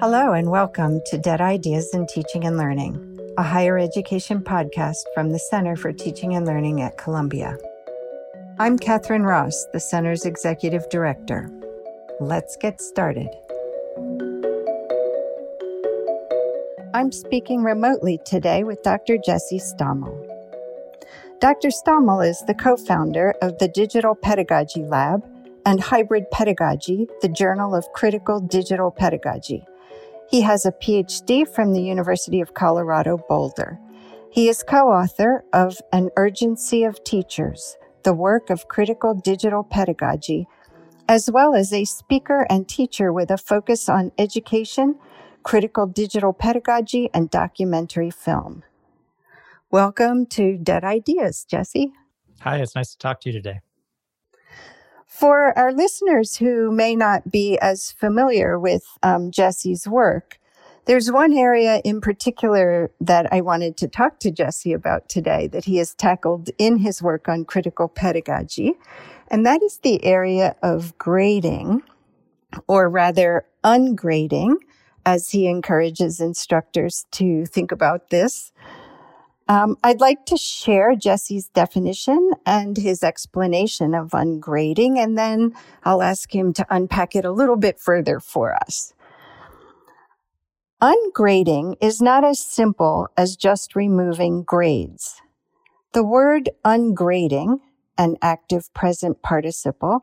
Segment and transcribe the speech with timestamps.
[0.00, 5.30] Hello, and welcome to Dead Ideas in Teaching and Learning, a higher education podcast from
[5.30, 7.58] the Center for Teaching and Learning at Columbia.
[8.58, 11.50] I'm Catherine Ross, the Center's Executive Director.
[12.20, 13.28] Let's get started.
[16.94, 19.18] I'm speaking remotely today with Dr.
[19.18, 20.25] Jesse Stommel.
[21.40, 21.68] Dr.
[21.68, 25.24] Stommel is the co founder of the Digital Pedagogy Lab
[25.64, 29.64] and Hybrid Pedagogy, the Journal of Critical Digital Pedagogy
[30.28, 33.78] he has a PhD from the University of Colorado Boulder.
[34.30, 40.46] He is co author of An Urgency of Teachers, the work of critical digital pedagogy,
[41.08, 44.96] as well as a speaker and teacher with a focus on education,
[45.42, 48.64] critical digital pedagogy, and documentary film.
[49.76, 51.92] Welcome to Dead Ideas, Jesse.
[52.40, 53.60] Hi, it's nice to talk to you today.
[55.04, 60.40] For our listeners who may not be as familiar with um, Jesse's work,
[60.86, 65.66] there's one area in particular that I wanted to talk to Jesse about today that
[65.66, 68.76] he has tackled in his work on critical pedagogy,
[69.30, 71.82] and that is the area of grading,
[72.66, 74.54] or rather ungrading,
[75.04, 78.52] as he encourages instructors to think about this.
[79.48, 86.02] Um, I'd like to share Jesse's definition and his explanation of ungrading, and then I'll
[86.02, 88.92] ask him to unpack it a little bit further for us.
[90.82, 95.22] Ungrading is not as simple as just removing grades.
[95.92, 97.60] The word ungrading,
[97.96, 100.00] an active present participle,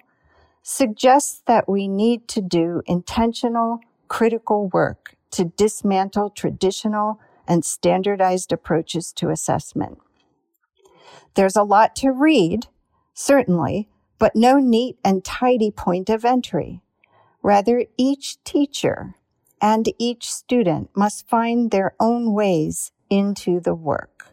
[0.64, 9.12] suggests that we need to do intentional, critical work to dismantle traditional and standardized approaches
[9.14, 10.00] to assessment.
[11.36, 12.68] There's a lot to read,
[13.14, 16.82] certainly, but no neat and tidy point of entry.
[17.42, 19.16] Rather, each teacher
[19.62, 24.28] and each student must find their own ways into the work.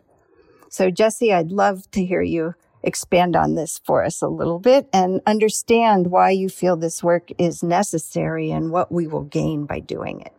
[0.69, 4.89] So, Jesse, I'd love to hear you expand on this for us a little bit
[4.93, 9.81] and understand why you feel this work is necessary and what we will gain by
[9.81, 10.33] doing it.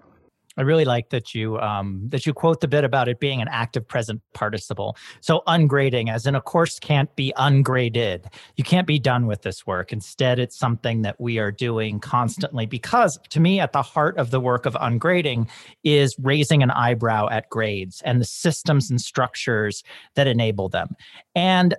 [0.61, 3.47] I really like that you um, that you quote the bit about it being an
[3.47, 4.95] active present participle.
[5.19, 8.29] So ungrading, as in a course can't be ungraded.
[8.57, 9.91] You can't be done with this work.
[9.91, 14.29] Instead, it's something that we are doing constantly because to me, at the heart of
[14.29, 15.49] the work of ungrading
[15.83, 19.83] is raising an eyebrow at grades and the systems and structures
[20.13, 20.95] that enable them.
[21.33, 21.75] And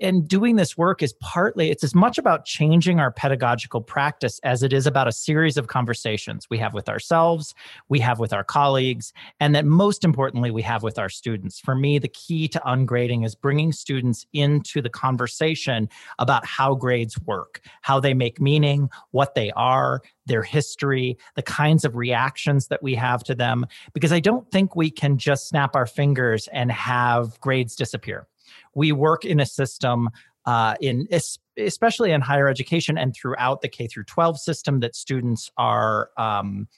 [0.00, 4.62] and doing this work is partly it's as much about changing our pedagogical practice as
[4.62, 7.54] it is about a series of conversations we have with ourselves
[7.88, 11.58] we have with our colleagues and that most importantly we have with our students.
[11.58, 15.88] For me the key to ungrading is bringing students into the conversation
[16.18, 21.84] about how grades work how they make meaning what they are their history, the kinds
[21.84, 25.76] of reactions that we have to them, because I don't think we can just snap
[25.76, 28.26] our fingers and have grades disappear
[28.74, 30.10] we work in a system
[30.46, 31.08] uh, in
[31.56, 36.68] especially in higher education and throughout the K through 12 system that students are um,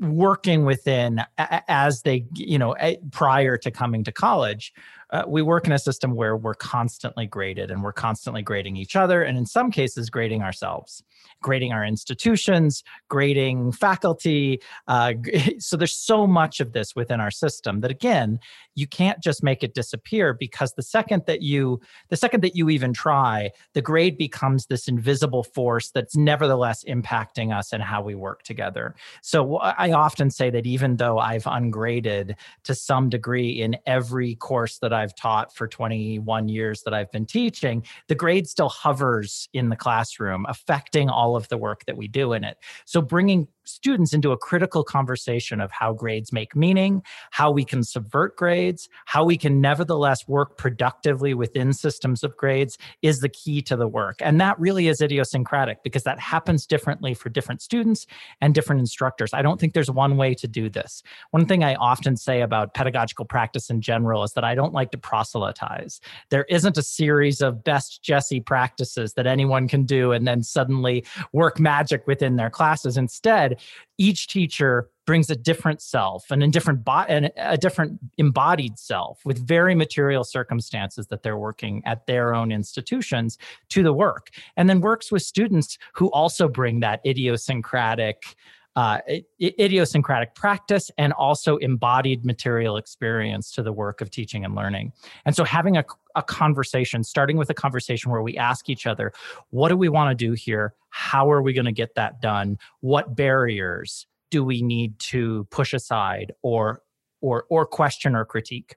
[0.00, 2.76] working within as they you know
[3.12, 4.72] prior to coming to college
[5.10, 8.96] uh, we work in a system where we're constantly graded and we're constantly grading each
[8.96, 11.02] other and in some cases grading ourselves
[11.42, 15.12] grading our institutions grading faculty uh,
[15.58, 18.38] so there's so much of this within our system that again
[18.74, 22.68] you can't just make it disappear because the second that you the second that you
[22.68, 28.14] even try the grade becomes this invisible force that's nevertheless impacting us and how we
[28.14, 28.94] work together.
[29.22, 34.78] So i often say that even though i've ungraded to some degree in every course
[34.78, 39.68] that I've taught for 21 years that I've been teaching, the grade still hovers in
[39.68, 42.58] the classroom, affecting all of the work that we do in it.
[42.84, 47.82] So bringing students into a critical conversation of how grades make meaning, how we can
[47.82, 53.60] subvert grades, how we can nevertheless work productively within systems of grades is the key
[53.62, 54.16] to the work.
[54.20, 58.06] And that really is idiosyncratic because that happens differently for different students
[58.40, 59.34] and different instructors.
[59.34, 61.02] I don't think there's one way to do this.
[61.30, 64.85] One thing I often say about pedagogical practice in general is that I don't like
[64.92, 66.00] to proselytize.
[66.30, 71.04] There isn't a series of best Jesse practices that anyone can do and then suddenly
[71.32, 72.96] work magic within their classes.
[72.96, 73.60] Instead,
[73.98, 79.24] each teacher brings a different self and a different bo- and a different embodied self
[79.24, 83.38] with very material circumstances that they're working at their own institutions
[83.68, 88.36] to the work and then works with students who also bring that idiosyncratic
[88.76, 88.98] uh,
[89.40, 94.92] idiosyncratic practice and also embodied material experience to the work of teaching and learning.
[95.24, 95.84] And so having a,
[96.14, 99.12] a conversation, starting with a conversation where we ask each other,
[99.48, 100.74] what do we want to do here?
[100.90, 102.58] How are we going to get that done?
[102.80, 106.82] What barriers do we need to push aside or
[107.22, 108.76] or or question or critique?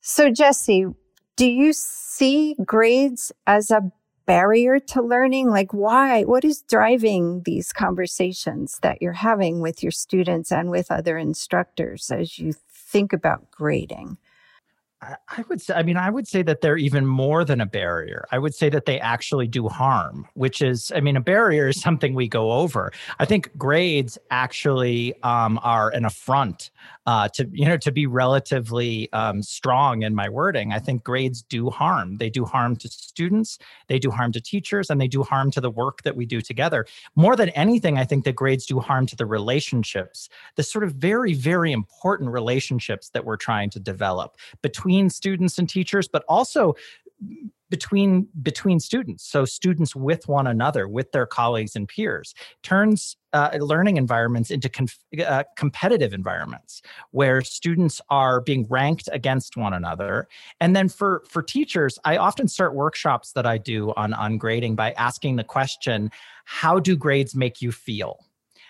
[0.00, 0.86] So Jesse,
[1.36, 3.82] do you see grades as a
[4.28, 5.48] barrier to learning?
[5.48, 6.22] Like, why?
[6.22, 12.10] What is driving these conversations that you're having with your students and with other instructors
[12.10, 14.18] as you think about grading?
[15.00, 18.24] I would say, I mean, I would say that they're even more than a barrier.
[18.32, 21.80] I would say that they actually do harm, which is, I mean, a barrier is
[21.80, 22.92] something we go over.
[23.20, 26.70] I think grades actually um, are an affront
[27.06, 30.72] uh, to you know to be relatively um, strong in my wording.
[30.72, 32.18] I think grades do harm.
[32.18, 35.60] They do harm to students, they do harm to teachers, and they do harm to
[35.60, 36.86] the work that we do together.
[37.14, 40.92] More than anything, I think that grades do harm to the relationships, the sort of
[40.92, 46.74] very very important relationships that we're trying to develop between students and teachers, but also
[47.70, 49.24] between between students.
[49.24, 54.70] So students with one another with their colleagues and peers turns uh, learning environments into
[54.70, 56.80] conf- uh, competitive environments
[57.10, 60.28] where students are being ranked against one another.
[60.60, 64.74] And then for for teachers i often start workshops that i do on on grading
[64.76, 66.10] by asking the question
[66.44, 68.24] how do grades make you feel?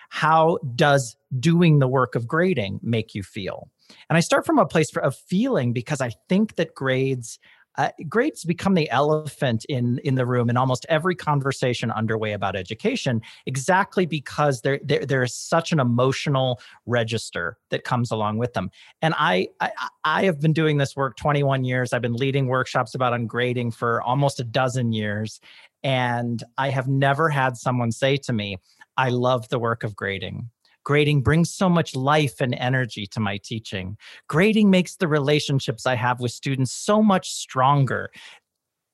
[0.09, 3.69] How does doing the work of grading make you feel
[4.09, 7.39] and i start from a place of feeling because i think that grades
[7.79, 12.55] uh, grades become the elephant in in the room in almost every conversation underway about
[12.55, 18.53] education exactly because there there, there is such an emotional register that comes along with
[18.53, 18.69] them.
[19.01, 19.71] And I, I
[20.03, 21.93] i have been doing this work 21 years.
[21.93, 25.39] I've been leading workshops about ungrading for almost a dozen years.
[25.81, 28.57] And i have never had someone say to me
[28.97, 30.49] i love the work of grading
[30.83, 33.97] Grading brings so much life and energy to my teaching.
[34.27, 38.09] Grading makes the relationships I have with students so much stronger.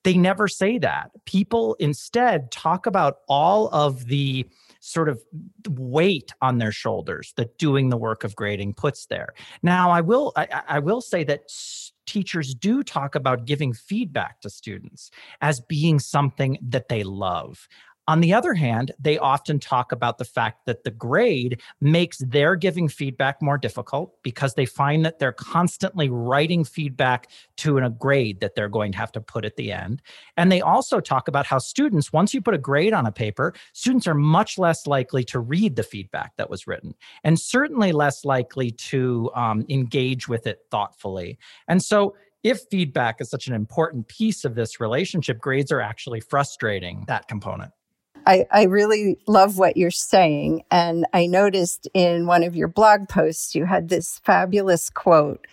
[0.04, 1.10] They never say that.
[1.24, 4.46] People instead talk about all of the
[4.78, 5.20] sort of
[5.68, 9.34] weight on their shoulders that doing the work of grading puts there.
[9.62, 11.50] Now, I will I, I will say that
[12.06, 15.10] teachers do talk about giving feedback to students
[15.40, 17.66] as being something that they love.
[18.08, 22.54] On the other hand, they often talk about the fact that the grade makes their
[22.54, 28.40] giving feedback more difficult because they find that they're constantly writing feedback to a grade
[28.40, 30.02] that they're going to have to put at the end.
[30.36, 33.54] And they also talk about how students, once you put a grade on a paper,
[33.72, 36.94] students are much less likely to read the feedback that was written
[37.24, 41.38] and certainly less likely to um, engage with it thoughtfully.
[41.66, 42.14] And so
[42.44, 47.26] if feedback is such an important piece of this relationship, grades are actually frustrating that
[47.26, 47.72] component.
[48.26, 50.64] I, I really love what you're saying.
[50.70, 55.46] And I noticed in one of your blog posts, you had this fabulous quote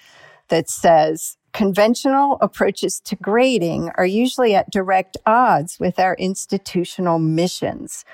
[0.49, 8.05] that says, Conventional approaches to grading are usually at direct odds with our institutional missions.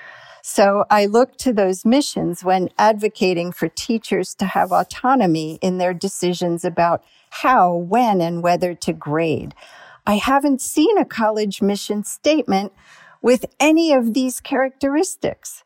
[0.42, 5.94] So I look to those missions when advocating for teachers to have autonomy in their
[5.94, 9.54] decisions about how, when, and whether to grade.
[10.06, 12.72] I haven't seen a college mission statement
[13.22, 15.64] with any of these characteristics.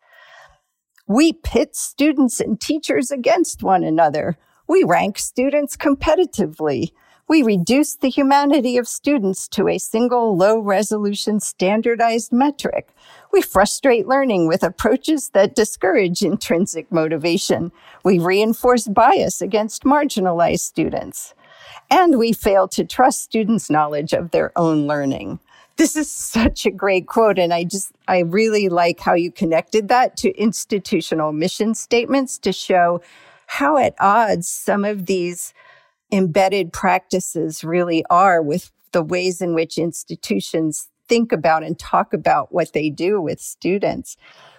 [1.07, 4.39] We pit students and teachers against one another.
[4.67, 6.93] We rank students competitively.
[7.27, 12.89] We reduce the humanity of students to a single low resolution standardized metric.
[13.33, 17.73] We frustrate learning with approaches that discourage intrinsic motivation.
[18.05, 21.35] We reinforce bias against marginalized students.
[21.91, 25.39] And we fail to trust students' knowledge of their own learning
[25.77, 27.39] this is such a great quote.
[27.39, 32.53] And I just, I really like how you connected that to institutional mission statements to
[32.53, 33.01] show
[33.47, 35.53] how at odds some of these
[36.13, 42.53] embedded practices really are with the ways in which institutions think about and talk about
[42.53, 44.17] what they do with students.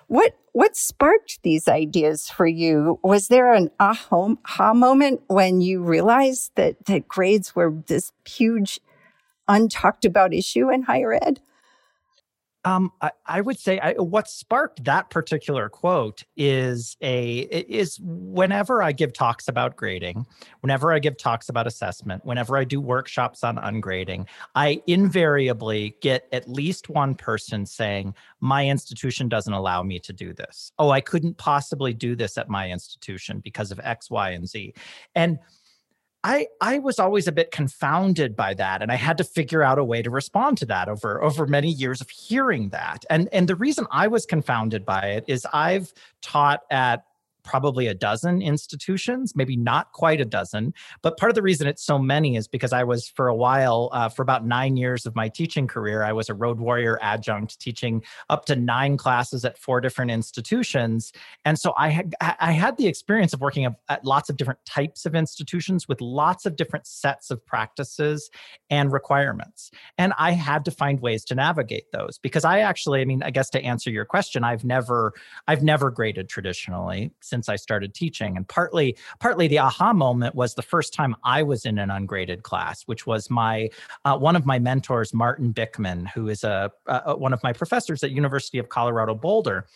[0.08, 3.00] What what sparked these ideas for you?
[3.04, 8.80] Was there an aha moment when you realized that that grades were this huge
[9.50, 11.40] untalked about issue in higher ed?
[12.66, 18.82] Um, I, I, would say I, what sparked that particular quote is a is whenever
[18.82, 20.26] I give talks about grading,
[20.62, 24.26] whenever I give talks about assessment, whenever I do workshops on ungrading,
[24.56, 30.34] I invariably get at least one person saying, "My institution doesn't allow me to do
[30.34, 30.72] this.
[30.80, 34.74] Oh, I couldn't possibly do this at my institution because of X, Y, and Z,"
[35.14, 35.38] and
[36.26, 39.78] I I was always a bit confounded by that and I had to figure out
[39.78, 43.06] a way to respond to that over over many years of hearing that.
[43.12, 47.06] And and the reason I was confounded by it is I've taught at
[47.46, 50.74] probably a dozen institutions, maybe not quite a dozen.
[51.02, 53.90] But part of the reason it's so many is because I was for a while,
[53.94, 57.60] uh, for about nine years of my teaching career, I was a road warrior adjunct
[57.60, 61.14] teaching up to nine classes at four different institutions.
[61.46, 65.06] And so I had I had the experience of working at lots of different types
[65.06, 68.30] of institutions with lots of different sets of practices
[68.70, 69.72] and requirements.
[69.98, 73.30] And I had to find ways to navigate those because I actually, I mean, I
[73.30, 75.14] guess to answer your question, I've never
[75.48, 78.38] I've never graded traditionally since I started teaching.
[78.38, 82.44] And partly partly the aha moment was the first time I was in an ungraded
[82.44, 83.70] class, which was my
[84.06, 88.04] uh, one of my mentors, Martin Bickman, who is a, a one of my professors
[88.04, 89.68] at University of Colorado Boulder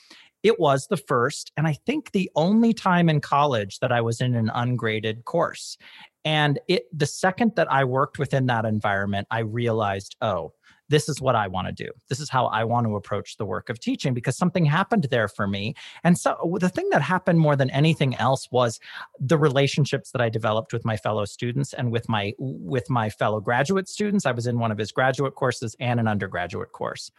[0.42, 4.22] it was the first and I think the only time in college that I was
[4.22, 5.78] in an ungraded course.
[6.24, 10.54] And it the second that I worked within that environment, I realized, oh,
[10.90, 11.90] this is what I want to do.
[12.10, 15.28] This is how I want to approach the work of teaching because something happened there
[15.28, 15.76] for me.
[16.04, 18.80] And so the thing that happened more than anything else was
[19.20, 23.40] the relationships that I developed with my fellow students and with my with my fellow
[23.40, 24.26] graduate students.
[24.26, 27.12] I was in one of his graduate courses and an undergraduate course.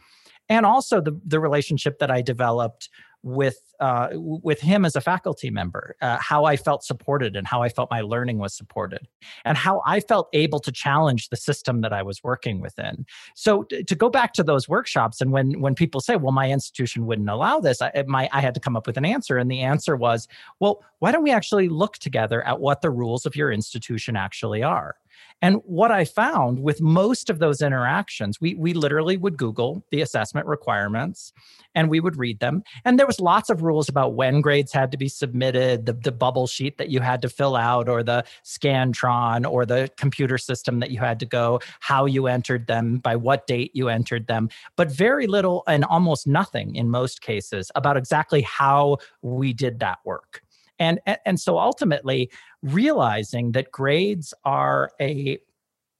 [0.50, 2.90] And also the the relationship that I developed
[3.22, 7.62] with uh, with him as a faculty member, uh, how I felt supported and how
[7.62, 9.08] I felt my learning was supported,
[9.44, 13.06] and how I felt able to challenge the system that I was working within.
[13.34, 17.06] So to go back to those workshops, and when when people say, "Well, my institution
[17.06, 19.60] wouldn't allow this," I, my I had to come up with an answer, and the
[19.60, 20.28] answer was,
[20.58, 24.62] "Well, why don't we actually look together at what the rules of your institution actually
[24.62, 24.96] are?"
[25.42, 30.02] And what I found with most of those interactions, we, we literally would Google the
[30.02, 31.32] assessment requirements
[31.74, 32.62] and we would read them.
[32.84, 36.12] And there was lots of rules about when grades had to be submitted, the, the
[36.12, 40.80] bubble sheet that you had to fill out, or the Scantron, or the computer system
[40.80, 44.48] that you had to go, how you entered them, by what date you entered them,
[44.76, 49.98] but very little and almost nothing in most cases about exactly how we did that
[50.04, 50.42] work.
[50.80, 52.30] And, and so ultimately,
[52.62, 55.38] realizing that grades are a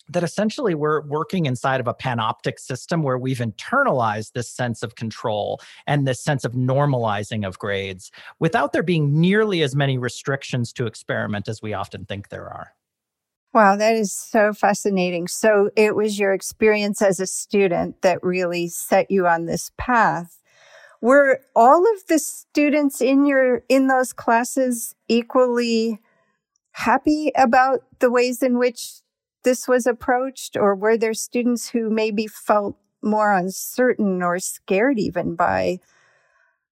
[0.09, 4.97] that essentially we're working inside of a panoptic system where we've internalized this sense of
[4.97, 8.11] control and this sense of normalizing of grades
[8.41, 12.73] without there being nearly as many restrictions to experiment as we often think there are.
[13.53, 15.27] Wow, that is so fascinating.
[15.29, 20.40] So it was your experience as a student that really set you on this path.
[21.01, 26.01] Were all of the students in your in those classes equally
[26.73, 29.01] happy about the ways in which
[29.45, 35.37] this was approached or were there students who maybe felt more uncertain or scared even
[35.37, 35.79] by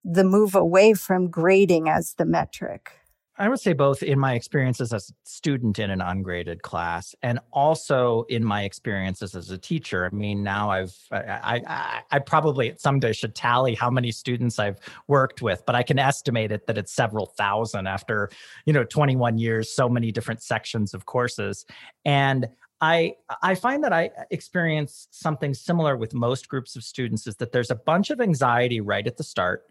[0.05, 2.98] the move away from grading as the metric?
[3.39, 7.39] I would say both in my experiences as a student in an ungraded class and
[7.53, 10.05] also in my experiences as a teacher.
[10.07, 14.81] I mean, now I've, I, I, I probably someday should tally how many students I've
[15.07, 18.29] worked with, but I can estimate it that it's several thousand after,
[18.67, 21.65] you know, 21 years, so many different sections of courses.
[22.05, 22.49] And
[22.81, 27.51] I I find that I experience something similar with most groups of students is that
[27.51, 29.65] there's a bunch of anxiety right at the start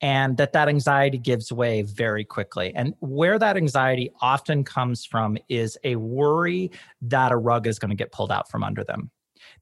[0.00, 5.36] and that that anxiety gives way very quickly and where that anxiety often comes from
[5.48, 6.70] is a worry
[7.02, 9.10] that a rug is going to get pulled out from under them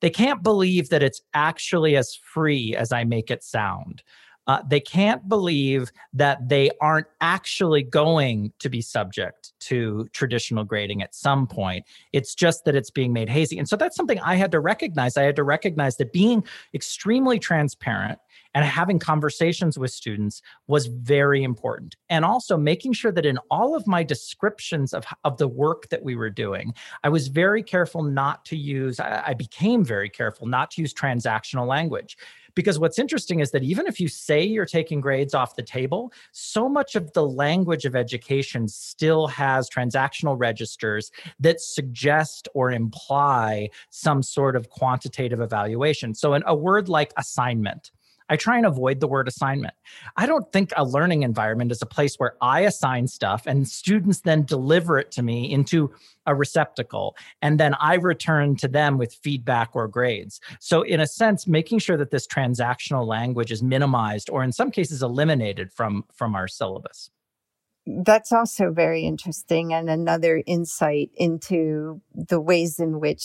[0.00, 4.02] they can't believe that it's actually as free as i make it sound
[4.48, 11.02] uh, they can't believe that they aren't actually going to be subject to traditional grading
[11.02, 11.84] at some point.
[12.14, 13.58] It's just that it's being made hazy.
[13.58, 15.18] And so that's something I had to recognize.
[15.18, 16.42] I had to recognize that being
[16.72, 18.18] extremely transparent
[18.54, 21.96] and having conversations with students was very important.
[22.08, 26.02] And also making sure that in all of my descriptions of, of the work that
[26.02, 26.74] we were doing,
[27.04, 30.94] I was very careful not to use, I, I became very careful not to use
[30.94, 32.16] transactional language
[32.58, 36.12] because what's interesting is that even if you say you're taking grades off the table,
[36.32, 43.70] so much of the language of education still has transactional registers that suggest or imply
[43.90, 46.16] some sort of quantitative evaluation.
[46.16, 47.92] So, in a word like assignment,
[48.28, 49.74] I try and avoid the word assignment.
[50.16, 54.20] I don't think a learning environment is a place where I assign stuff and students
[54.20, 55.92] then deliver it to me into
[56.26, 60.40] a receptacle and then I return to them with feedback or grades.
[60.60, 64.70] So, in a sense, making sure that this transactional language is minimized or in some
[64.70, 67.10] cases eliminated from, from our syllabus.
[67.86, 73.24] That's also very interesting and another insight into the ways in which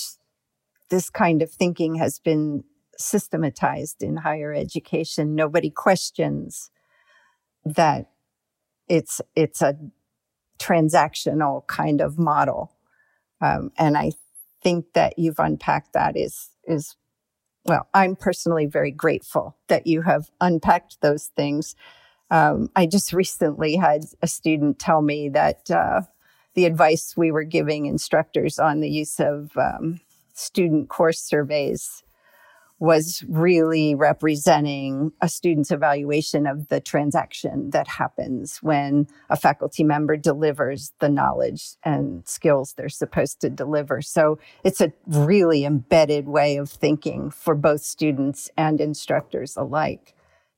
[0.89, 2.63] this kind of thinking has been
[2.97, 5.35] systematized in higher education.
[5.35, 6.71] Nobody questions
[7.65, 8.11] that
[8.87, 9.77] it's it's a
[10.59, 12.71] transactional kind of model,
[13.41, 14.11] um, and I
[14.61, 16.95] think that you've unpacked that is is
[17.65, 17.87] well.
[17.93, 21.75] I'm personally very grateful that you have unpacked those things.
[22.29, 26.01] Um, I just recently had a student tell me that uh,
[26.55, 29.99] the advice we were giving instructors on the use of um,
[30.33, 32.03] student course surveys
[32.83, 40.17] was really representing a student's evaluation of the transaction that happens when a faculty member
[40.17, 44.01] delivers the knowledge and skills they're supposed to deliver.
[44.01, 50.13] So it's a really embedded way of thinking for both students and instructors alike.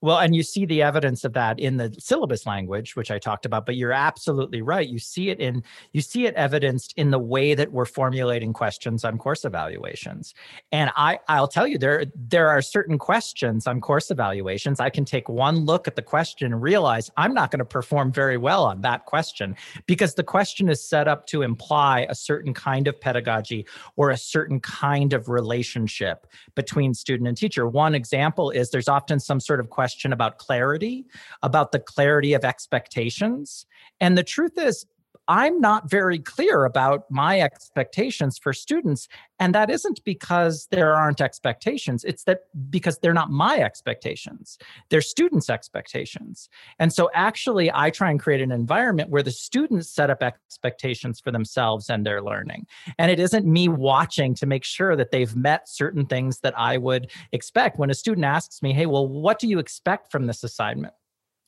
[0.05, 3.43] Well, and you see the evidence of that in the syllabus language, which I talked
[3.43, 4.87] about, but you're absolutely right.
[4.87, 9.03] You see it in you see it evidenced in the way that we're formulating questions
[9.03, 10.35] on course evaluations.
[10.71, 14.79] And I I'll tell you there there are certain questions on course evaluations.
[14.79, 18.11] I can take one look at the question and realize I'm not going to perform
[18.11, 19.55] very well on that question
[19.87, 24.17] because the question is set up to imply a certain kind of pedagogy or a
[24.17, 27.67] certain kind of relationship between student and teacher.
[27.67, 31.05] One example is there's often some sort of question question about clarity,
[31.41, 33.65] about the clarity of expectations.
[34.01, 34.85] And the truth is,
[35.27, 39.07] I'm not very clear about my expectations for students.
[39.39, 42.03] And that isn't because there aren't expectations.
[42.03, 44.57] It's that because they're not my expectations,
[44.89, 46.49] they're students' expectations.
[46.79, 51.19] And so actually, I try and create an environment where the students set up expectations
[51.19, 52.67] for themselves and their learning.
[52.97, 56.77] And it isn't me watching to make sure that they've met certain things that I
[56.77, 57.77] would expect.
[57.77, 60.93] When a student asks me, hey, well, what do you expect from this assignment?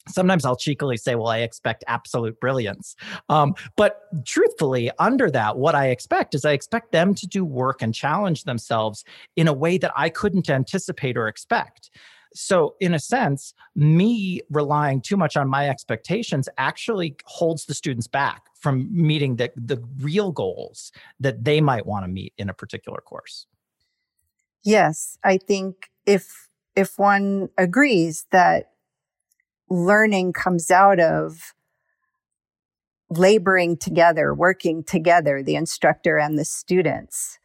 [0.07, 2.95] Sometimes I'll cheekily say, well, I expect absolute brilliance.
[3.29, 7.81] Um, but truthfully, under that, what I expect is I expect them to do work
[7.81, 9.03] and challenge themselves
[9.35, 11.89] in a way that I couldn't anticipate or expect.
[12.33, 18.07] So, in a sense, me relying too much on my expectations actually holds the students
[18.07, 22.53] back from meeting the, the real goals that they might want to meet in a
[22.53, 23.47] particular course.
[24.63, 28.71] Yes, I think if if one agrees that
[29.69, 31.53] learning comes out of
[33.09, 37.39] laboring together, working together, the instructor and the students.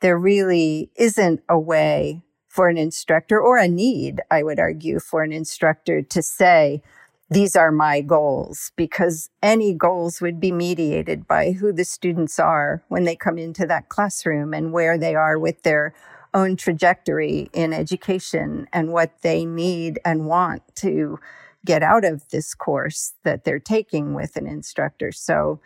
[0.00, 5.22] There really isn't a way for an instructor or a need, I would argue, for
[5.22, 6.82] an instructor to say,
[7.30, 12.82] these are my goals, because any goals would be mediated by who the students are
[12.88, 15.94] when they come into that classroom and where they are with their
[16.34, 21.18] own trajectory in education and what they need and want to
[21.64, 25.12] get out of this course that they're taking with an instructor.
[25.12, 25.60] So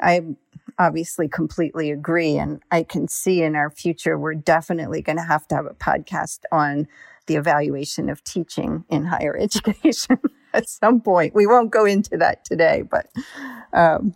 [0.00, 0.22] I
[0.78, 2.36] obviously completely agree.
[2.36, 5.74] And I can see in our future, we're definitely going to have to have a
[5.74, 6.86] podcast on
[7.26, 10.18] the evaluation of teaching in higher education
[10.54, 11.34] at some point.
[11.34, 13.08] We won't go into that today, but
[13.72, 14.14] um,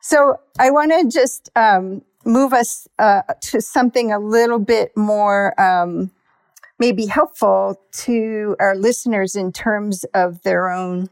[0.00, 5.58] so I want to just um, move us uh, to something a little bit more
[5.60, 6.10] um,
[6.80, 11.08] may be helpful to our listeners in terms of their own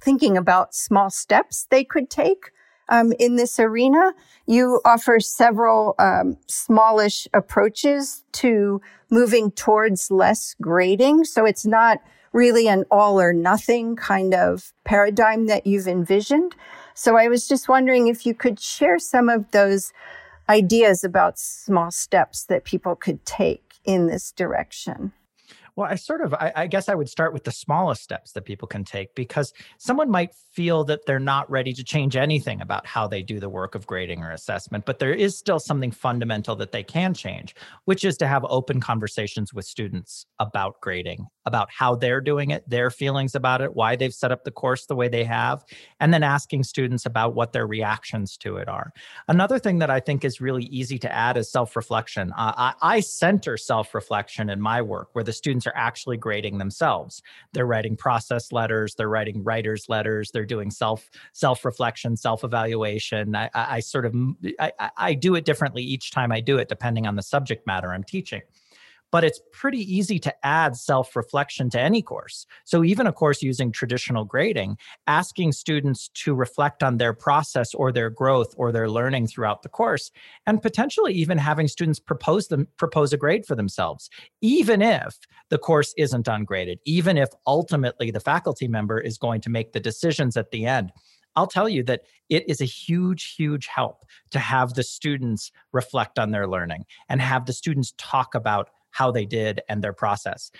[0.00, 2.50] thinking about small steps they could take
[2.88, 4.14] um, in this arena.
[4.46, 11.24] You offer several um, smallish approaches to moving towards less grading.
[11.24, 11.98] So it's not
[12.32, 16.56] really an all or nothing kind of paradigm that you've envisioned.
[16.94, 19.92] So I was just wondering if you could share some of those
[20.48, 25.12] ideas about small steps that people could take in this direction?
[25.76, 28.44] Well, I sort of, I, I, guess I would start with the smallest steps that
[28.44, 32.86] people can take because someone might feel that they're not ready to change anything about
[32.86, 36.54] how they do the work of grading or assessment, but there is still something fundamental
[36.56, 37.56] that they can change,
[37.86, 42.68] which is to have open conversations with students about grading, about how they're doing it,
[42.70, 45.64] their feelings about it, why they've set up the course the way they have,
[45.98, 48.92] and then asking students about what their reactions to it are.
[49.26, 52.32] Another thing that I think is really easy to add is self reflection.
[52.38, 56.58] Uh, I, I center self reflection in my work where the students are actually grading
[56.58, 57.22] themselves.
[57.52, 63.34] They're writing process letters, they're writing writers letters, they're doing self self reflection, self evaluation.
[63.34, 64.14] I, I, I, sort of
[64.58, 67.92] I, I do it differently each time I do it, depending on the subject matter
[67.92, 68.42] I'm teaching
[69.10, 72.46] but it's pretty easy to add self reflection to any course.
[72.64, 77.92] So, even a course using traditional grading, asking students to reflect on their process or
[77.92, 80.10] their growth or their learning throughout the course,
[80.46, 85.58] and potentially even having students propose them propose a grade for themselves, even if the
[85.58, 90.36] course isn't ungraded, even if ultimately the faculty member is going to make the decisions
[90.36, 90.92] at the end.
[91.36, 96.18] I'll tell you that it is a huge, huge help to have the students reflect
[96.18, 100.50] on their learning and have the students talk about how they did and their process.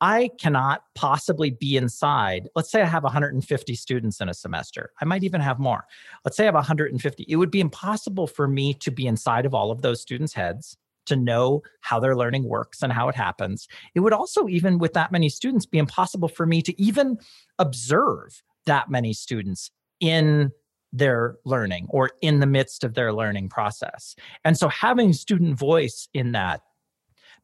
[0.00, 2.48] I cannot possibly be inside.
[2.54, 4.92] Let's say I have 150 students in a semester.
[5.00, 5.84] I might even have more.
[6.24, 7.26] Let's say I have 150.
[7.28, 10.78] It would be impossible for me to be inside of all of those students' heads
[11.06, 13.68] to know how their learning works and how it happens.
[13.94, 17.18] It would also, even with that many students, be impossible for me to even
[17.58, 20.50] observe that many students in
[20.92, 24.14] their learning or in the midst of their learning process.
[24.44, 26.62] And so having student voice in that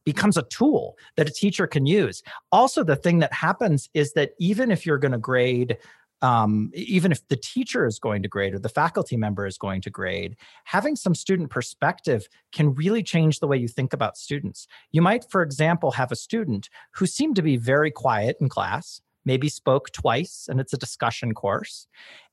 [0.07, 2.23] becomes a tool that a teacher can use.
[2.53, 5.77] Also, the thing that happens is that even if you're going to grade,
[6.21, 9.81] um, even if the teacher is going to grade or the faculty member is going
[9.81, 14.65] to grade, having some student perspective can really change the way you think about students.
[14.93, 19.01] You might, for example, have a student who seemed to be very quiet in class,
[19.25, 21.85] maybe spoke twice, and it's a discussion course.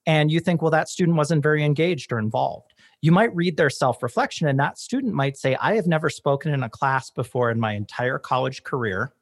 [0.07, 2.74] And you think, well, that student wasn't very engaged or involved
[3.05, 6.55] you might read their self reflection, and that student might say, I have never spoken
[6.55, 9.13] in a class before in my entire college career.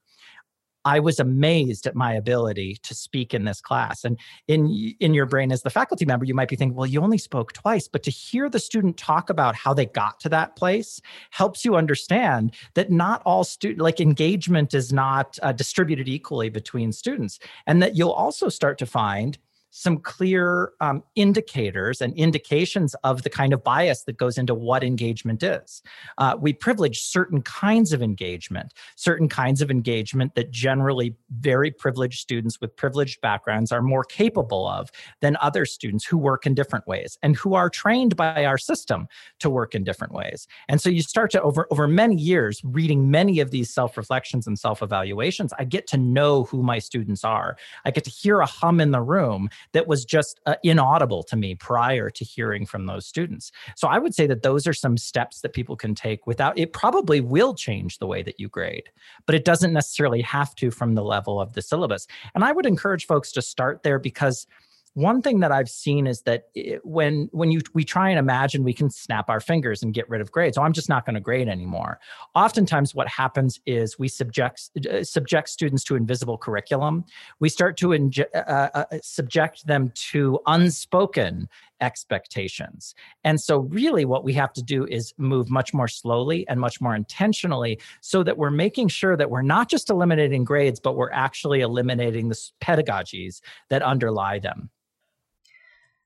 [0.84, 4.04] I was amazed at my ability to speak in this class.
[4.04, 4.68] And in
[5.00, 7.54] in your brain as the faculty member, you might be thinking, well, you only spoke
[7.54, 11.64] twice, but to hear the student talk about how they got to that place helps
[11.64, 17.40] you understand that not all student like engagement is not uh, distributed equally between students,
[17.66, 19.38] and that you'll also start to find
[19.74, 24.84] some clear um, indicators and indications of the kind of bias that goes into what
[24.84, 25.82] engagement is.
[26.18, 32.20] Uh, we privilege certain kinds of engagement, certain kinds of engagement that generally very privileged
[32.20, 34.90] students with privileged backgrounds are more capable of
[35.22, 39.08] than other students who work in different ways and who are trained by our system
[39.40, 40.46] to work in different ways.
[40.68, 44.46] And so you start to, over, over many years, reading many of these self reflections
[44.46, 47.56] and self evaluations, I get to know who my students are.
[47.86, 51.36] I get to hear a hum in the room that was just uh, inaudible to
[51.36, 53.52] me prior to hearing from those students.
[53.76, 56.72] So I would say that those are some steps that people can take without it
[56.72, 58.90] probably will change the way that you grade,
[59.26, 62.06] but it doesn't necessarily have to from the level of the syllabus.
[62.34, 64.46] And I would encourage folks to start there because
[64.94, 68.62] one thing that I've seen is that it, when when you we try and imagine
[68.62, 71.14] we can snap our fingers and get rid of grades, so I'm just not going
[71.14, 71.98] to grade anymore.
[72.34, 77.04] Oftentimes, what happens is we subject uh, subject students to invisible curriculum.
[77.40, 81.48] We start to uh, uh, subject them to unspoken
[81.80, 82.94] expectations.
[83.24, 86.80] And so, really, what we have to do is move much more slowly and much
[86.80, 91.10] more intentionally so that we're making sure that we're not just eliminating grades, but we're
[91.12, 94.70] actually eliminating the pedagogies that underlie them.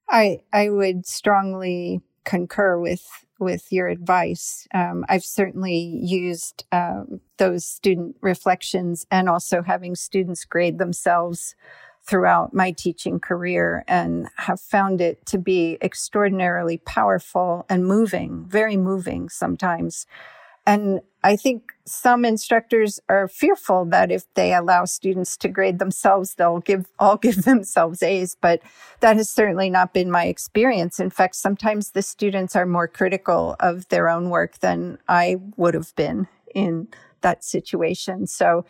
[0.09, 3.07] I I would strongly concur with
[3.39, 4.67] with your advice.
[4.73, 11.55] Um, I've certainly used um, those student reflections and also having students grade themselves
[12.03, 18.77] throughout my teaching career and have found it to be extraordinarily powerful and moving, very
[18.77, 20.07] moving sometimes.
[20.67, 26.35] And I think some instructors are fearful that if they allow students to grade themselves,
[26.35, 28.61] they'll give all give themselves A's, but
[29.01, 30.99] that has certainly not been my experience.
[31.01, 35.75] In fact, sometimes the students are more critical of their own work than I would
[35.75, 36.89] have been in
[37.23, 38.27] that situation.
[38.27, 38.65] So,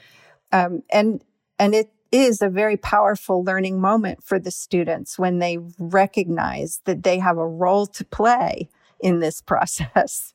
[0.52, 1.22] um, and
[1.58, 7.02] and it is a very powerful learning moment for the students when they recognize that
[7.02, 8.68] they have a role to play
[9.00, 10.34] in this process.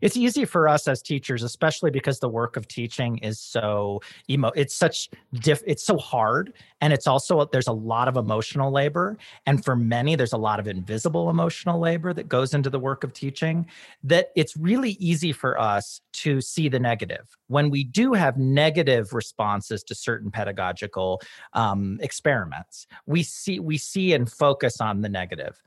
[0.00, 4.48] It's easy for us as teachers, especially because the work of teaching is so emo.
[4.56, 5.62] It's such diff.
[5.66, 10.16] It's so hard, and it's also there's a lot of emotional labor, and for many,
[10.16, 13.66] there's a lot of invisible emotional labor that goes into the work of teaching.
[14.02, 19.12] That it's really easy for us to see the negative when we do have negative
[19.12, 21.20] responses to certain pedagogical
[21.52, 22.86] um, experiments.
[23.06, 25.62] We see we see and focus on the negative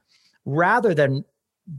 [0.45, 1.23] rather than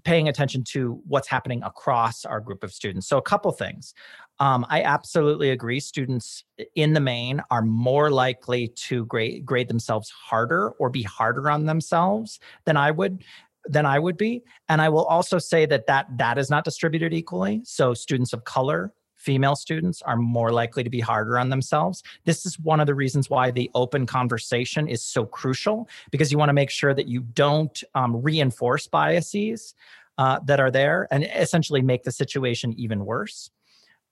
[0.05, 3.07] paying attention to what's happening across our group of students.
[3.07, 3.94] So, a couple things.
[4.38, 5.81] Um, I absolutely agree.
[5.81, 11.50] Students in the main are more likely to grade, grade themselves harder or be harder
[11.50, 13.22] on themselves than I would
[13.66, 14.42] than I would be.
[14.68, 17.61] And I will also say that that that is not distributed equally.
[17.64, 22.02] So students of color female students are more likely to be harder on themselves.
[22.24, 26.38] This is one of the reasons why the open conversation is so crucial because you
[26.38, 29.74] want to make sure that you don't um, reinforce biases
[30.18, 33.50] uh, that are there and essentially make the situation even worse.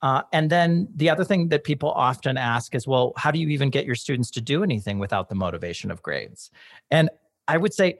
[0.03, 3.49] Uh, and then the other thing that people often ask is, well, how do you
[3.49, 6.51] even get your students to do anything without the motivation of grades?
[6.91, 7.11] And
[7.49, 7.99] I would say,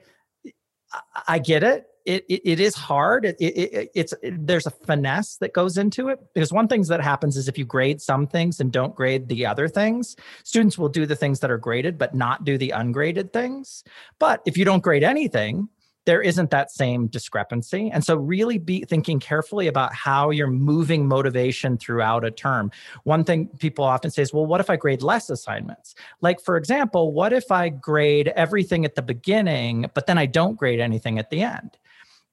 [1.27, 3.25] I get it it, it, it is hard.
[3.25, 7.37] It, it, it's there's a finesse that goes into it because one thing that happens
[7.37, 11.05] is if you grade some things and don't grade the other things, students will do
[11.05, 13.83] the things that are graded but not do the ungraded things.
[14.19, 15.69] But if you don't grade anything,
[16.05, 17.91] there isn't that same discrepancy.
[17.91, 22.71] And so, really be thinking carefully about how you're moving motivation throughout a term.
[23.03, 25.95] One thing people often say is, well, what if I grade less assignments?
[26.21, 30.57] Like, for example, what if I grade everything at the beginning, but then I don't
[30.57, 31.77] grade anything at the end?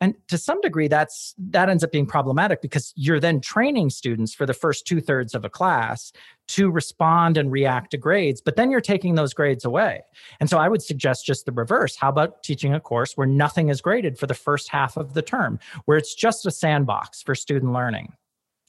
[0.01, 4.35] And to some degree that's that ends up being problematic because you're then training students
[4.35, 6.13] for the first two thirds of a class
[6.47, 10.03] to respond and react to grades but then you're taking those grades away.
[10.41, 11.97] And so i would suggest just the reverse.
[11.97, 15.23] How about teaching a course where nothing is graded for the first half of the
[15.23, 18.13] term where it's just a sandbox for student learning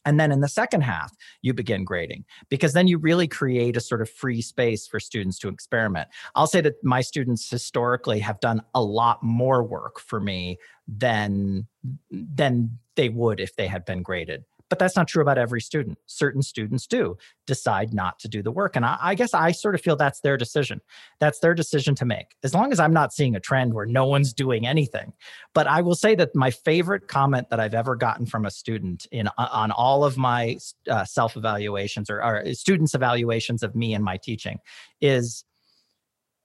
[0.06, 3.82] and then in the second half, you begin grading because then you really create a
[3.82, 6.10] sort of free space for students to experiment.
[6.36, 10.58] I'll say that my students historically have done a lot more work for me
[10.88, 11.68] than
[12.12, 15.98] than they would if they had been graded but that's not true about every student.
[16.06, 18.76] Certain students do decide not to do the work.
[18.76, 20.80] And I, I, guess I sort of feel that's their decision.
[21.20, 22.36] That's their decision to make.
[22.44, 25.14] As long as I'm not seeing a trend where no one's doing anything.
[25.54, 29.08] But I will say that my favorite comment that I've ever gotten from a student
[29.12, 30.58] in on all of my
[30.90, 34.60] uh, self evaluations or, or students' evaluations of me and my teaching
[35.02, 35.44] is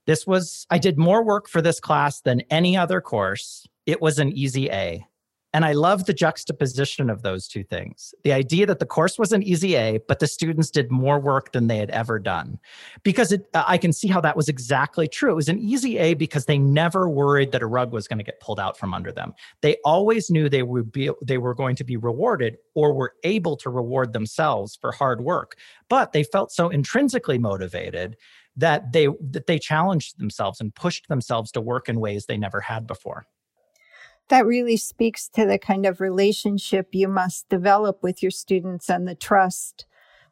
[0.07, 3.67] this was, I did more work for this class than any other course.
[3.87, 5.07] It was an easy A.
[5.55, 8.13] And I love the juxtaposition of those two things.
[8.25, 11.53] The idea that the course was an easy A, but the students did more work
[11.53, 12.59] than they had ever done.
[13.05, 15.31] Because it, uh, I can see how that was exactly true.
[15.31, 18.25] It was an easy A because they never worried that a rug was going to
[18.25, 19.33] get pulled out from under them.
[19.61, 23.57] They always knew they would be they were going to be rewarded or were able
[23.59, 25.57] to reward themselves for hard work.
[25.89, 28.17] But they felt so intrinsically motivated
[28.57, 32.61] that they that they challenged themselves and pushed themselves to work in ways they never
[32.61, 33.25] had before
[34.29, 39.07] that really speaks to the kind of relationship you must develop with your students and
[39.07, 39.87] the trust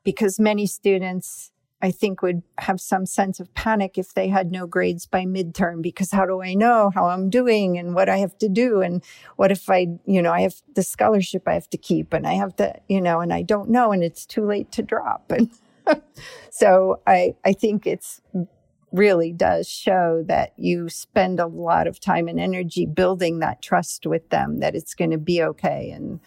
[0.04, 1.52] because many students
[1.84, 5.82] I think would have some sense of panic if they had no grades by midterm
[5.82, 8.82] because how do I know how I'm doing and what I have to do?
[8.82, 12.24] And what if I, you know, I have the scholarship I have to keep and
[12.24, 15.32] I have to, you know, and I don't know and it's too late to drop.
[15.84, 16.00] And
[16.50, 18.20] so I I think it's
[18.92, 24.06] really does show that you spend a lot of time and energy building that trust
[24.06, 26.20] with them that it's going to be okay and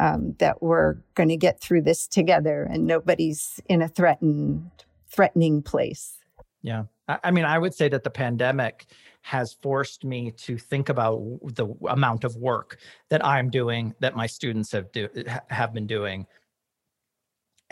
[0.00, 4.70] um, that we're going to get through this together and nobody's in a threatened
[5.08, 6.18] threatening place.
[6.62, 6.84] Yeah.
[7.08, 8.86] I mean i would say that the pandemic
[9.22, 14.26] has forced me to think about the amount of work that i'm doing that my
[14.26, 15.08] students have do,
[15.48, 16.26] have been doing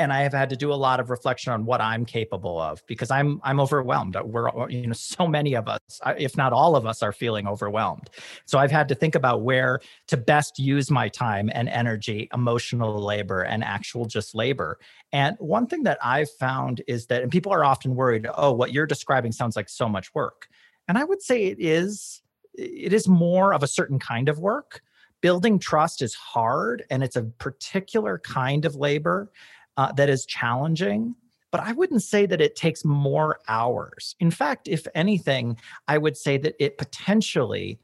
[0.01, 2.83] and I have had to do a lot of reflection on what I'm capable of
[2.87, 4.17] because I'm I'm overwhelmed.
[4.25, 5.81] We're you know so many of us,
[6.19, 8.09] if not all of us, are feeling overwhelmed.
[8.47, 12.99] So I've had to think about where to best use my time and energy, emotional
[12.99, 14.79] labor, and actual just labor.
[15.13, 18.73] And one thing that I've found is that, and people are often worried, oh, what
[18.73, 20.49] you're describing sounds like so much work,
[20.89, 22.23] and I would say it is.
[22.55, 24.83] It is more of a certain kind of work
[25.21, 29.31] building trust is hard and it's a particular kind of labor
[29.77, 31.15] uh, that is challenging
[31.51, 34.15] but I wouldn't say that it takes more hours.
[34.21, 35.57] In fact, if anything,
[35.89, 37.81] I would say that it potentially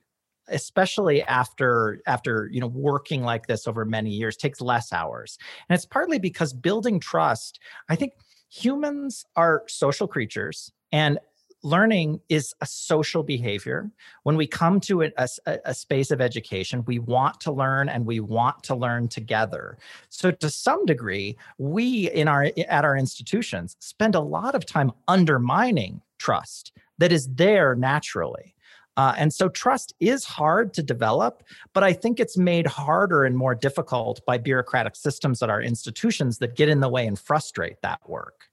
[0.49, 5.75] especially after after you know working like this over many years takes less hours and
[5.75, 8.13] it's partly because building trust i think
[8.49, 11.19] humans are social creatures and
[11.67, 13.91] learning is a social behavior.
[14.23, 18.07] When we come to a, a, a, space of education, we want to learn and
[18.07, 19.77] we want to learn together.
[20.09, 24.93] So to some degree, we in our at our institutions spend a lot of time
[25.09, 28.55] undermining trust that is there naturally.
[28.97, 31.43] Uh, and so trust is hard to develop,
[31.75, 36.39] but I think it's made harder and more difficult by bureaucratic systems at our institutions
[36.39, 38.49] that get in the way and frustrate that work.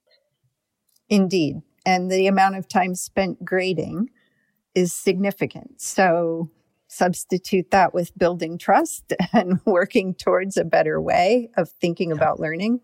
[1.08, 4.10] Indeed and the amount of time spent grading
[4.74, 5.80] is significant.
[5.80, 6.50] So
[6.88, 12.16] substitute that with building trust and working towards a better way of thinking yeah.
[12.16, 12.80] about learning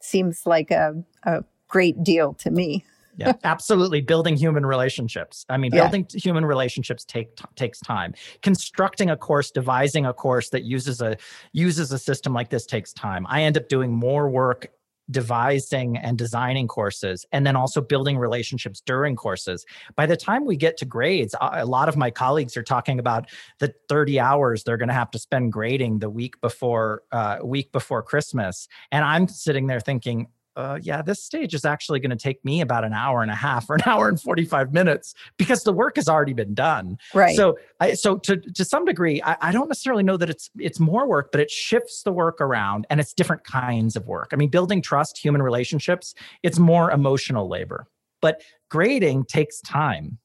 [0.00, 2.84] seems like a, a great deal to me.
[3.16, 4.00] yeah, absolutely.
[4.00, 5.44] Building human relationships.
[5.48, 6.20] I mean, building yeah.
[6.20, 8.14] human relationships take t- takes time.
[8.42, 11.16] Constructing a course, devising a course that uses a
[11.52, 13.26] uses a system like this takes time.
[13.28, 14.68] I end up doing more work
[15.10, 19.64] devising and designing courses and then also building relationships during courses.
[19.96, 23.28] By the time we get to grades a lot of my colleagues are talking about
[23.58, 27.72] the 30 hours they're going to have to spend grading the week before uh, week
[27.72, 28.68] before christmas.
[28.90, 32.60] And i'm sitting there thinking uh, yeah, this stage is actually going to take me
[32.60, 35.96] about an hour and a half or an hour and 45 minutes because the work
[35.96, 36.98] has already been done.
[37.14, 37.36] Right.
[37.36, 40.78] So, I, so to, to some degree, I, I don't necessarily know that it's, it's
[40.78, 44.30] more work, but it shifts the work around and it's different kinds of work.
[44.32, 47.86] I mean, building trust, human relationships, it's more emotional labor,
[48.20, 50.18] but grading takes time.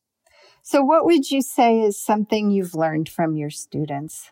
[0.63, 4.31] So, what would you say is something you've learned from your students?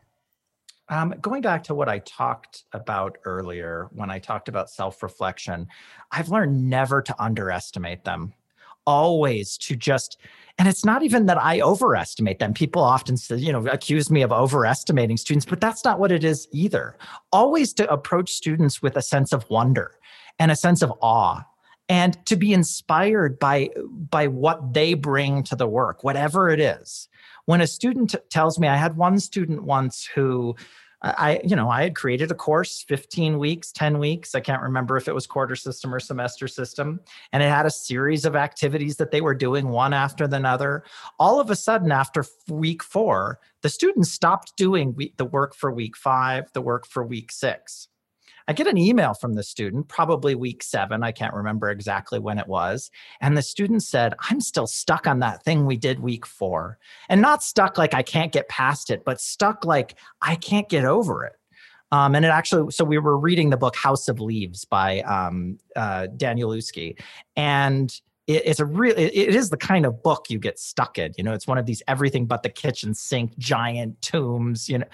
[0.89, 5.67] Um, going back to what I talked about earlier when I talked about self reflection,
[6.11, 8.33] I've learned never to underestimate them.
[8.87, 10.17] always to just
[10.57, 12.53] and it's not even that I overestimate them.
[12.53, 16.23] People often say, you know, accuse me of overestimating students, but that's not what it
[16.23, 16.95] is either.
[17.33, 19.99] Always to approach students with a sense of wonder
[20.39, 21.43] and a sense of awe
[21.89, 23.69] and to be inspired by
[24.09, 27.07] by what they bring to the work whatever it is
[27.45, 30.55] when a student tells me i had one student once who
[31.01, 34.33] uh, I, you know, I had created a course, 15 weeks, 10 weeks.
[34.33, 36.99] I can't remember if it was quarter system or semester system.
[37.31, 40.83] And it had a series of activities that they were doing one after the another.
[41.19, 45.95] All of a sudden, after week four, the students stopped doing the work for week
[45.95, 47.87] five, the work for week six.
[48.47, 51.03] I get an email from the student, probably week seven.
[51.03, 52.91] I can't remember exactly when it was.
[53.21, 56.77] And the student said, I'm still stuck on that thing we did week four.
[57.09, 60.85] And not stuck like I can't get past it, but stuck like I can't get
[60.85, 61.33] over it.
[61.91, 65.57] Um, and it actually, so we were reading the book House of Leaves by um,
[65.75, 66.99] uh, Danielewski.
[67.35, 71.23] And it's a real it is the kind of book you get stuck in you
[71.23, 74.85] know it's one of these everything but the kitchen sink giant tombs you know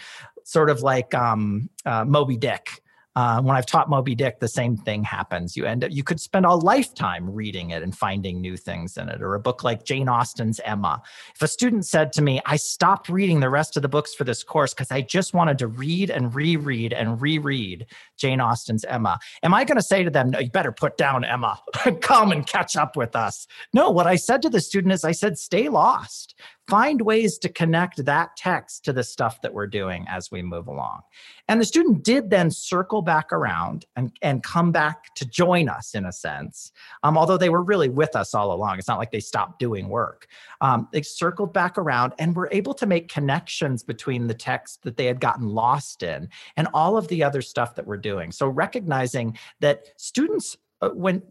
[0.43, 2.81] sort of like um uh, moby dick
[3.15, 5.57] uh, when I've taught Moby Dick, the same thing happens.
[5.57, 9.09] You end up, you could spend a lifetime reading it and finding new things in
[9.09, 11.01] it, or a book like Jane Austen's Emma.
[11.35, 14.23] If a student said to me, I stopped reading the rest of the books for
[14.23, 17.85] this course because I just wanted to read and reread and reread
[18.17, 21.25] Jane Austen's Emma, am I going to say to them, no, you better put down
[21.25, 21.59] Emma,
[22.01, 23.45] come and catch up with us?
[23.73, 26.35] No, what I said to the student is, I said, stay lost
[26.71, 30.67] find ways to connect that text to the stuff that we're doing as we move
[30.67, 31.01] along.
[31.49, 35.93] And the student did then circle back around and, and come back to join us
[35.93, 36.71] in a sense,
[37.03, 38.79] um, although they were really with us all along.
[38.79, 40.27] It's not like they stopped doing work.
[40.61, 44.95] Um, they circled back around and were able to make connections between the text that
[44.95, 48.31] they had gotten lost in and all of the other stuff that we're doing.
[48.31, 51.21] So recognizing that students, uh, when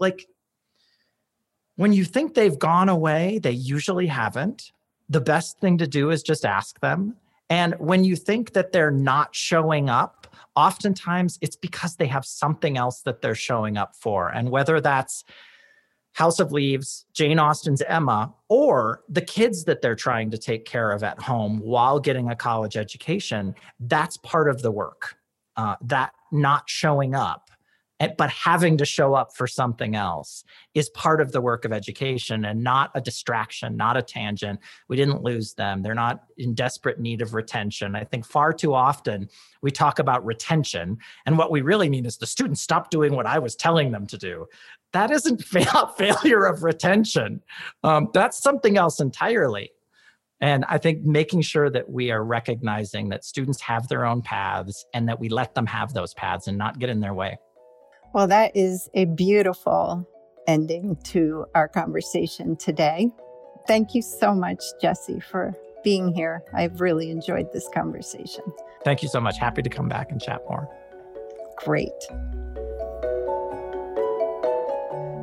[0.00, 0.26] like,
[1.74, 4.72] when you think they've gone away, they usually haven't
[5.08, 7.16] the best thing to do is just ask them.
[7.48, 12.76] And when you think that they're not showing up, oftentimes it's because they have something
[12.76, 14.28] else that they're showing up for.
[14.30, 15.24] And whether that's
[16.12, 20.90] House of Leaves, Jane Austen's Emma, or the kids that they're trying to take care
[20.90, 25.16] of at home while getting a college education, that's part of the work.
[25.58, 27.50] Uh, that not showing up
[28.18, 32.44] but having to show up for something else is part of the work of education
[32.44, 34.60] and not a distraction, not a tangent.
[34.88, 35.82] We didn't lose them.
[35.82, 37.96] They're not in desperate need of retention.
[37.96, 39.28] I think far too often
[39.62, 43.26] we talk about retention, and what we really mean is the students stopped doing what
[43.26, 44.46] I was telling them to do.
[44.92, 47.42] That isn't fail- failure of retention.
[47.82, 49.72] Um, that's something else entirely.
[50.40, 54.84] And I think making sure that we are recognizing that students have their own paths
[54.92, 57.38] and that we let them have those paths and not get in their way.
[58.12, 60.08] Well, that is a beautiful
[60.46, 63.10] ending to our conversation today.
[63.66, 66.42] Thank you so much, Jesse, for being here.
[66.54, 68.44] I've really enjoyed this conversation.
[68.84, 69.38] Thank you so much.
[69.38, 70.68] Happy to come back and chat more.
[71.58, 71.90] Great.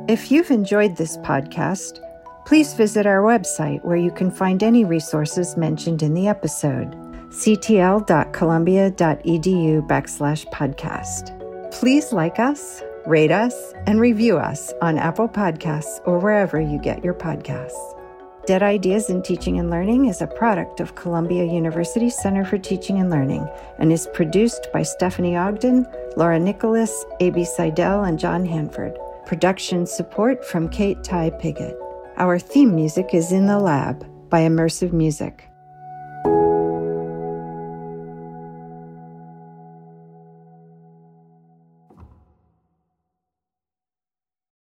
[0.06, 2.00] If you've enjoyed this podcast,
[2.44, 6.94] please visit our website where you can find any resources mentioned in the episode
[7.30, 11.43] ctl.columbia.edu backslash podcast.
[11.74, 17.02] Please like us, rate us, and review us on Apple Podcasts or wherever you get
[17.02, 18.00] your podcasts.
[18.46, 23.00] Dead Ideas in Teaching and Learning is a product of Columbia University Center for Teaching
[23.00, 23.44] and Learning
[23.80, 25.84] and is produced by Stephanie Ogden,
[26.16, 27.44] Laura Nicholas, A.B.
[27.44, 28.96] Seidel, and John Hanford.
[29.26, 31.76] Production support from Kate Ty Piggott.
[32.18, 35.50] Our theme music is In the Lab by Immersive Music.